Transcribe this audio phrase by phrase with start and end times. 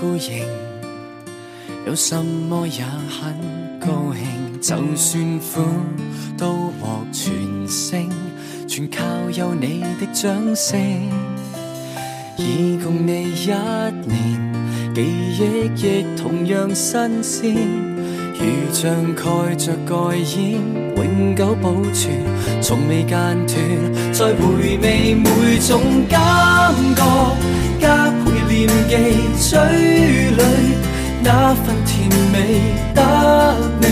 [0.00, 0.46] 呼应，
[1.86, 3.34] 有什么也很
[3.78, 4.58] 高兴。
[4.62, 5.60] 就算苦
[6.38, 7.32] 都获全
[7.68, 8.08] 胜，
[8.66, 10.80] 全靠有你的掌声。
[12.36, 17.54] 已共你一年，记忆亦同样新鲜，
[18.34, 20.60] 如像盖着盖掩，
[20.96, 22.10] 永久保存，
[22.62, 23.10] 从未间
[23.46, 24.12] 断。
[24.12, 27.02] 再回味每种感觉，
[28.66, 28.92] 加倍念记
[29.38, 29.58] 嘴
[30.30, 30.42] 里
[31.22, 32.34] 那份甜美，
[32.94, 32.98] 得
[33.80, 33.84] 你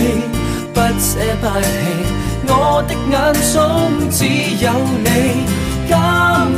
[0.73, 1.09] 不舍
[1.41, 1.67] 不弃。
[2.47, 3.13] 我的眼
[3.53, 3.55] 中
[4.09, 4.25] 只
[4.63, 4.67] 有
[5.03, 5.07] 你，
[5.87, 5.93] 今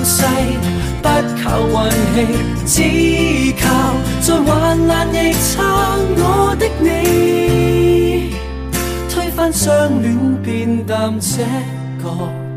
[0.06, 0.16] 世。
[1.02, 1.08] 不
[1.44, 1.44] 靠
[2.16, 2.18] 运
[2.66, 3.66] 气，只靠
[4.22, 4.52] 在患
[4.88, 5.50] 难亦撑
[6.16, 8.36] 我的你，
[9.10, 9.68] 推翻相
[10.02, 11.44] 恋变淡这
[12.04, 12.06] 个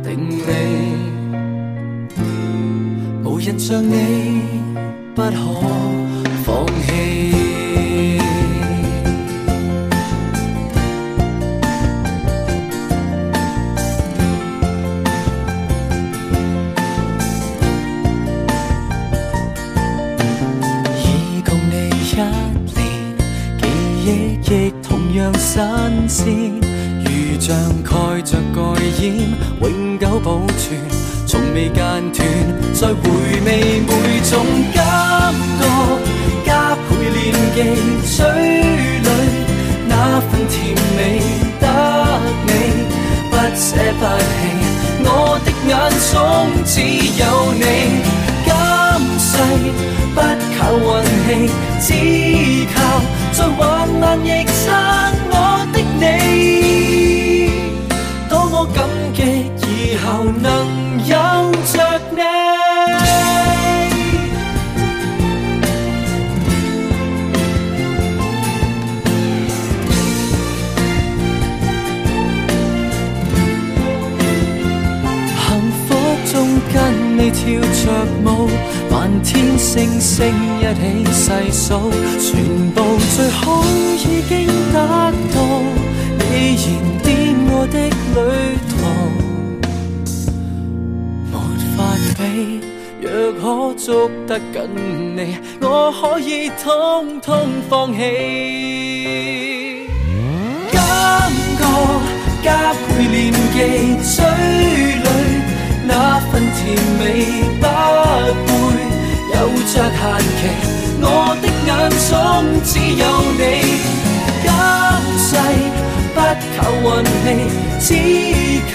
[0.02, 0.50] 定理，
[3.25, 4.42] 无人像你
[5.14, 5.30] 不可
[6.44, 8.18] 放弃。
[20.98, 22.16] 已共你一
[22.74, 22.76] 年，
[23.60, 23.62] 记
[24.04, 24.06] 忆
[24.50, 26.24] 亦同样新鲜，
[27.04, 27.54] 如像
[27.84, 28.60] 盖着盖
[29.00, 30.76] 掩，永久保存，
[31.24, 31.74] 从未间
[32.12, 32.26] 断。
[32.74, 32.94] 再回
[33.46, 35.03] 味每种感。
[38.05, 38.17] 嘴
[39.00, 39.08] 里
[39.89, 40.55] 那份甜
[40.97, 40.98] 美，
[41.61, 41.62] 得
[42.47, 42.48] 你
[43.31, 43.66] 不舍
[43.98, 44.33] 不弃。
[45.06, 45.08] 我
[45.44, 45.72] 的眼
[46.11, 46.12] 中
[46.64, 46.75] 只
[47.20, 47.22] 有
[47.55, 47.62] 你，
[48.44, 48.48] 今
[49.19, 49.28] 世
[50.14, 50.16] 不
[50.56, 50.58] 靠
[51.28, 51.28] 运
[51.81, 52.77] 气，只靠
[53.33, 53.61] 在患
[54.00, 54.64] 难亦撑。
[55.97, 56.05] 你，
[58.28, 58.77] 多么感
[59.14, 59.19] 激
[59.62, 60.05] 以后
[60.42, 60.44] 能
[79.74, 80.80] 星星一起
[81.12, 81.90] 细数，
[82.20, 82.30] 全
[82.70, 82.78] 部
[83.16, 83.64] 最好
[83.98, 84.76] 已经得
[85.34, 85.36] 到。
[86.16, 86.22] 你
[86.54, 86.64] 燃
[87.02, 87.04] 点
[87.50, 87.76] 我的
[88.14, 88.16] 旅
[88.70, 88.72] 途，
[91.32, 91.34] 没
[91.76, 91.78] 法
[92.16, 92.22] 比。
[93.00, 93.42] 若可
[93.74, 93.84] 捉
[94.28, 94.54] 得紧
[95.16, 95.18] 你，
[95.60, 95.66] 我
[96.00, 96.30] 可以
[96.62, 97.34] 通通
[97.68, 97.98] 放弃。
[100.70, 100.78] 感
[101.58, 101.62] 觉
[102.44, 102.78] 加倍
[103.10, 103.56] 念记
[104.14, 104.24] 嘴
[105.02, 105.08] 里
[105.84, 105.91] 那
[106.30, 106.62] 份甜
[107.00, 107.02] 美，
[107.58, 107.66] 不
[108.68, 108.72] 会
[109.34, 109.39] 有
[109.72, 110.00] 着限
[110.39, 110.41] 期。
[111.00, 111.06] 我
[111.43, 111.71] 的眼
[112.09, 112.12] 中
[112.65, 113.03] 只有
[113.39, 113.43] 你，
[114.43, 114.47] 今
[115.19, 115.28] 世。
[116.15, 116.21] 不
[116.56, 116.87] 靠运
[117.81, 117.91] 气，只
[118.72, 118.75] 靠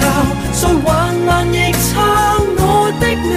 [0.52, 0.88] 在患
[1.26, 1.88] 难亦撑
[2.58, 2.62] 我
[3.00, 3.34] 的你，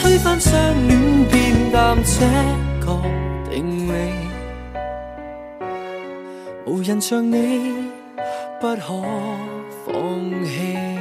[0.00, 0.50] 推翻相
[0.88, 0.92] 恋
[1.30, 1.32] 变
[1.70, 2.16] 淡这
[2.84, 2.86] 个
[3.50, 3.54] 定
[3.86, 3.92] 理，
[6.64, 7.90] 无人像你
[8.58, 8.80] 不可
[9.84, 9.92] 放
[10.46, 10.93] 弃。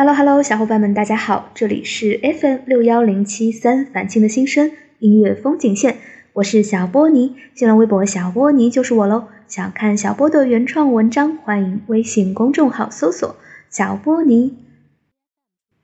[0.00, 5.98] Hello Hello，小伙伴们，大家好，这里是 FM 六幺零七三凡青的新生音乐风景线，
[6.32, 9.28] 我是小波尼，新浪微博小波尼就是我喽。
[9.46, 13.36] 想看小波的原创文章，欢迎微信公众号搜索
[13.68, 14.56] 小波尼。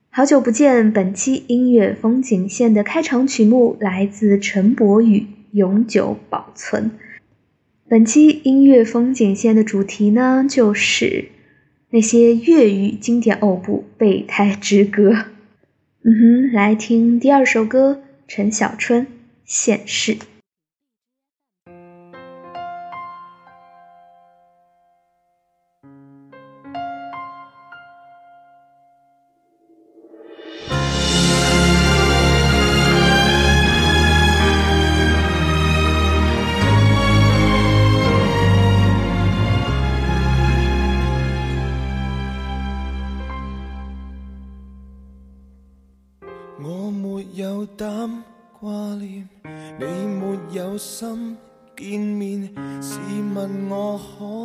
[0.08, 5.20] 好久不见，本期音乐风景线的开场曲目来自陈柏宇，
[5.52, 6.84] 《永久保存》。
[7.86, 11.35] 本期音乐风景线的主题呢，就是。
[11.90, 15.10] 那些粤语经典偶不《备胎之歌》，
[16.02, 19.06] 嗯哼，来听第二首歌，陈小春
[19.44, 20.14] 《现世》。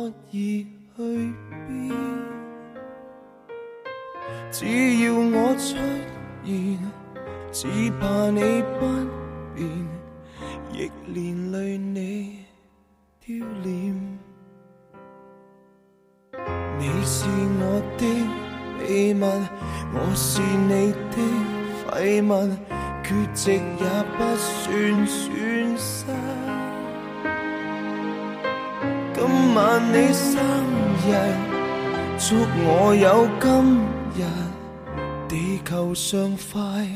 [0.02, 0.66] 可以
[0.96, 1.32] 去
[1.68, 1.94] 变，
[4.50, 4.66] 只
[5.04, 5.76] 要我出
[6.44, 6.76] 现，
[7.52, 7.68] 只
[8.00, 8.40] 怕你
[8.80, 8.80] 不
[9.54, 9.62] 变，
[10.72, 12.38] 亦连累你
[13.24, 14.18] 丢脸。
[16.80, 17.28] 你是
[17.60, 17.62] 我
[17.96, 18.02] 的
[18.80, 19.24] 秘密，
[19.94, 21.16] 我是你的
[21.86, 22.50] 废物，
[23.04, 23.86] 缺席也
[24.18, 26.41] 不算损失。
[29.32, 30.36] 今晚你生
[31.06, 31.08] 日，
[32.18, 32.36] 祝
[32.66, 33.48] 我有今
[34.14, 34.20] 日，
[35.26, 36.86] 地球上快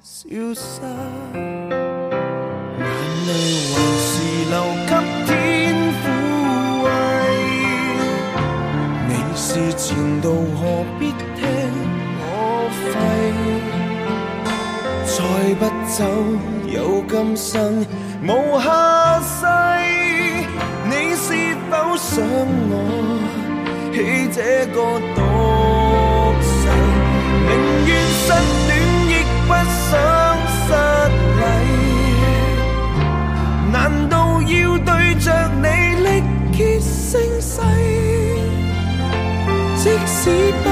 [0.00, 0.80] 消失，
[1.34, 2.86] 眼
[3.26, 3.30] 泪
[3.72, 4.12] 还是
[4.48, 4.54] 留
[4.86, 4.92] 给
[5.26, 5.30] 天
[5.98, 6.04] 抚
[6.84, 6.86] 慰。
[9.08, 9.42] 你是
[9.74, 9.82] 前
[10.20, 10.62] 度，何
[11.00, 11.42] 必听
[12.20, 12.22] 我
[12.78, 12.94] 吠？
[15.04, 15.10] 再
[15.58, 16.00] 不走，
[16.72, 17.84] 有今生
[18.22, 18.28] 无
[18.60, 18.70] 下
[19.20, 19.42] 世。
[21.72, 22.22] 否想
[22.68, 22.74] 我
[23.94, 23.96] 起
[24.30, 24.38] 这
[24.74, 24.76] 个
[25.14, 25.18] 毒
[26.42, 26.68] 誓？
[27.48, 27.50] 宁
[27.86, 28.28] 愿失
[28.68, 28.70] 恋，
[29.08, 29.10] 亦
[29.48, 29.50] 不
[29.88, 29.90] 想
[30.52, 30.68] 失
[31.38, 31.42] 礼。
[33.72, 33.74] 难
[34.10, 35.26] 道要对着
[35.62, 35.66] 你
[36.04, 36.06] 力
[36.52, 37.10] 竭声
[37.40, 37.50] 嘶？
[39.78, 40.20] 即使
[40.62, 40.68] 不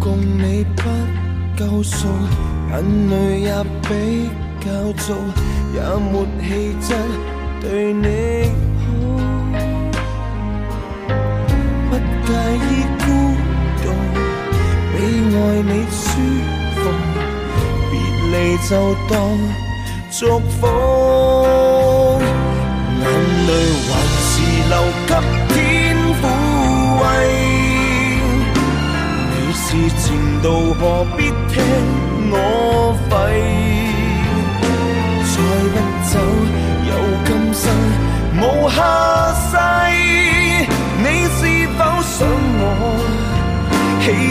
[0.00, 0.82] 共你不
[1.56, 2.06] 夠數，
[2.70, 4.30] 眼淚也比
[4.60, 4.66] 較
[4.96, 5.14] 早，
[5.74, 6.48] 也沒氣
[6.80, 6.88] 質
[7.60, 8.06] 對你
[8.84, 8.86] 好，
[11.90, 11.92] 不
[12.26, 12.66] 介意
[13.00, 13.04] 孤
[13.82, 13.84] 獨，
[14.92, 14.96] 比
[15.34, 16.00] 愛你舒
[16.76, 16.80] 服，
[17.90, 17.92] 別
[18.30, 18.34] 離
[18.68, 18.70] 就
[19.08, 19.12] 當
[20.10, 20.60] 祝福，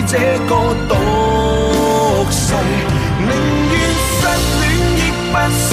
[0.10, 0.56] 这个
[0.88, 0.96] 独
[2.32, 2.54] 世，
[3.20, 3.30] 宁
[3.72, 3.76] 愿
[4.16, 4.26] 失
[4.62, 4.66] 恋
[4.96, 5.00] 亦
[5.32, 5.70] 不受。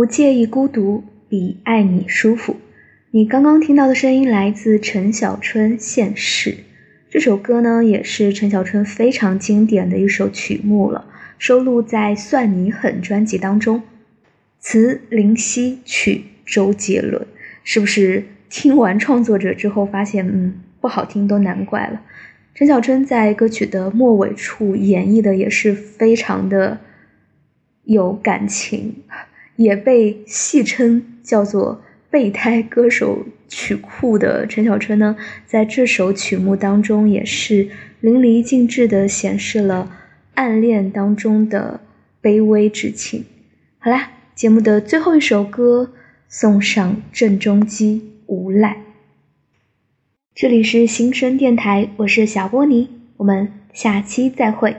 [0.00, 2.56] 不介意孤独，比爱你舒服。
[3.10, 6.50] 你刚刚听到的声音来自陈小春《现世》
[7.10, 11.04] 这首歌呢，也是陈小春非常经典的一首曲目了，
[11.38, 13.82] 收录在《算你狠》专辑当中。
[14.58, 17.26] 词林夕，曲周杰伦，
[17.62, 22.00] 是不是听完创作者之后发现，嗯，不好听都难怪了。
[22.54, 26.80] 陈小春在歌曲的末尾处演绎的也是非常的
[27.84, 28.94] 有感情。
[29.60, 35.14] 也被戏称叫做“备胎歌手曲库”的陈小春呢，
[35.44, 37.68] 在这首曲目当中也是
[38.00, 39.94] 淋漓尽致地显示了
[40.32, 41.78] 暗恋当中的
[42.22, 43.26] 卑微之情。
[43.78, 45.92] 好啦，节目的最后一首歌
[46.26, 48.00] 送上郑中基
[48.32, 48.72] 《无赖》。
[50.34, 52.88] 这里是新生电台，我是小波尼，
[53.18, 54.74] 我们下期再会。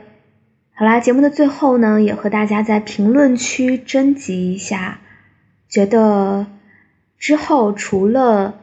[0.74, 5.00] 好啦，节目的最后呢，也和大家在评论区征集一下，
[5.70, 6.48] 觉得
[7.20, 8.62] 之后除了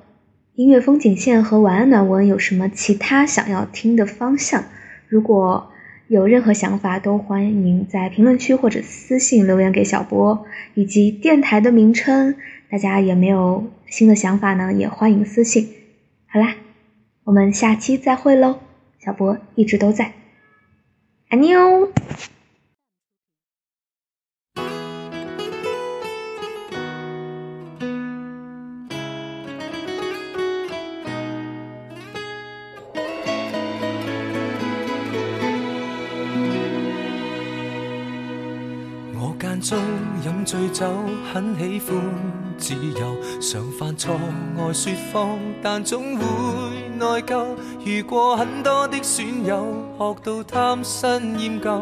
[0.56, 4.64] 音乐风景线和晚安暖文，有什么其他想要听的方向？
[5.06, 5.70] 如果
[6.08, 12.34] 有任何想法，都欢迎在评论区或者私信留言给小波，以及电台的名称，
[12.68, 15.68] 大家也没有新的想法呢，也欢迎私信。
[16.26, 16.56] 好啦，
[17.22, 18.58] 我们下期再会喽，
[18.98, 20.17] 小波一直都在。
[21.30, 21.58] 安妞。
[39.14, 39.78] 我间中
[40.24, 40.90] 饮醉酒，
[41.30, 41.94] 很喜欢
[42.56, 44.18] 自由，常犯错
[44.56, 46.24] 爱说谎，但总会
[46.98, 47.46] 内疚。
[47.84, 49.64] 遇过很多的损友，
[49.98, 51.80] 学到贪新厌旧，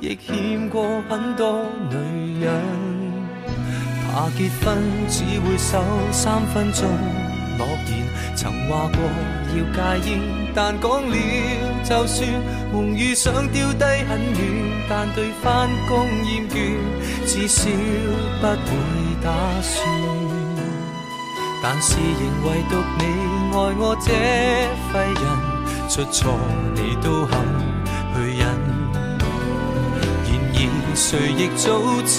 [0.00, 2.52] 亦欠过很多女人。
[4.10, 4.76] 怕结婚
[5.08, 6.88] 只会守三分钟
[7.56, 8.98] 诺言，曾话过
[9.54, 10.20] 要戒烟，
[10.54, 11.16] 但讲了
[11.84, 12.28] 就算，
[12.72, 16.56] 梦遇想丢低很远，但对翻工厌倦，
[17.26, 17.70] 至少
[18.40, 18.52] 不会
[19.22, 19.30] 打
[19.62, 19.88] 算。
[21.62, 23.04] 但是仍唯独你
[23.58, 24.12] 爱我这
[24.92, 25.24] 废人，
[25.88, 26.38] 出错
[26.76, 27.32] 你都肯
[28.14, 28.46] 去忍。
[30.30, 31.66] 然而谁亦早
[32.06, 32.14] 知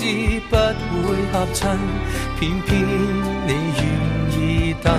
[0.50, 0.53] 不
[1.08, 1.79] 会合衬，
[2.38, 2.67] 偏偏
[3.48, 3.81] 你愿
[4.36, 4.91] 意等，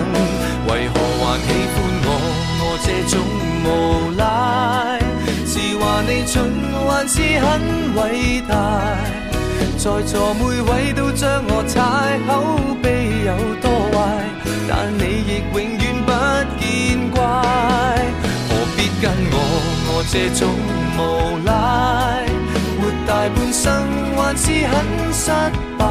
[0.67, 2.09] 为何还喜欢我？
[2.63, 3.15] 我这种
[3.67, 3.69] 无
[4.17, 4.25] 赖，
[5.45, 6.35] 是话你蠢，
[6.89, 7.45] 还是很
[7.97, 8.53] 伟大？
[9.77, 12.31] 在座每位都将我踩，口
[12.83, 12.87] 碑
[13.27, 13.29] 有
[13.61, 13.99] 多坏，
[14.69, 15.80] 但你亦永
[20.23, 20.51] 这种
[20.99, 21.01] 无
[21.47, 21.51] 赖，
[22.79, 23.65] 活大半生
[24.15, 24.75] 还是很
[25.15, 25.31] 失
[25.79, 25.83] 败。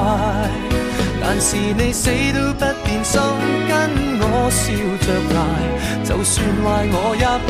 [1.20, 3.20] 但是你死都不变心，
[3.68, 3.74] 跟
[4.22, 4.72] 我笑
[5.02, 5.38] 着挨，
[6.06, 7.50] 就算坏我也不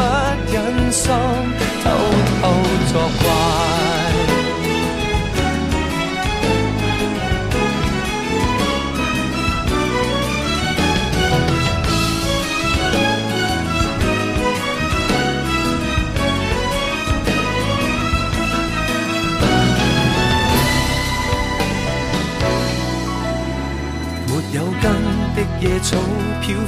[0.53, 1.12] 忍心
[1.83, 1.86] 偷
[2.39, 2.43] 偷
[2.93, 2.93] 作
[3.24, 4.38] 怪。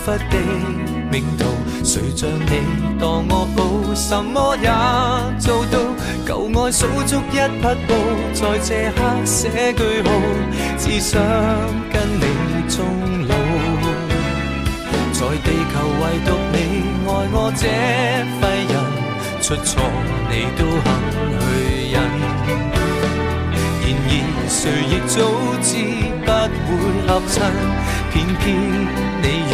[0.03, 0.35] 忽的
[1.11, 1.45] 命途，
[1.83, 2.51] 谁像你
[2.99, 3.59] 当我好，
[3.93, 4.67] 什么也
[5.39, 5.77] 做到。
[6.25, 7.89] 旧爱数足一匹布，
[8.33, 10.07] 在这刻写句号，
[10.77, 11.21] 只想
[11.91, 12.23] 跟你
[12.67, 12.77] 终
[13.27, 13.31] 老。
[15.13, 16.55] 在地球唯独你
[17.05, 17.63] 爱我这
[18.39, 18.41] 废
[18.71, 18.73] 人，
[19.41, 19.69] 出错
[20.29, 20.87] 你都肯
[21.37, 21.43] 去
[21.91, 21.95] 忍。
[23.83, 24.09] 然而
[24.49, 25.13] 谁亦早
[25.61, 25.69] 知
[26.25, 26.29] 不
[26.65, 26.71] 会
[27.07, 27.33] 合衬，
[28.11, 28.41] 偏偏
[29.21, 29.53] 你愿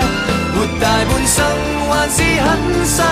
[0.81, 1.45] 大半生
[1.91, 3.10] 还是很失